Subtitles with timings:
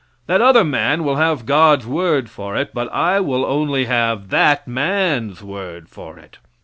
[0.25, 4.67] That other man will have God's word for it but I will only have that
[4.67, 6.39] man's word for it.